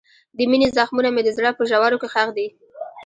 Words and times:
د 0.37 0.39
مینې 0.49 0.67
زخمونه 0.77 1.09
مې 1.15 1.21
د 1.25 1.29
زړه 1.37 1.51
په 1.57 1.63
ژورو 1.69 1.99
کې 2.01 2.07
ښخ 2.13 2.29
دي. 2.37 2.47